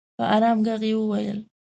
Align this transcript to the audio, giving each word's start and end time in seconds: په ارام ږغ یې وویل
په 0.17 0.23
ارام 0.35 0.57
ږغ 0.65 0.81
یې 0.89 0.95
وویل 0.97 1.39